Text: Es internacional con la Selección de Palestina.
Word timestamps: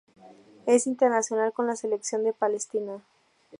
Es 0.65 0.87
internacional 0.87 1.53
con 1.53 1.67
la 1.67 1.75
Selección 1.75 2.23
de 2.23 2.33
Palestina. 2.33 3.03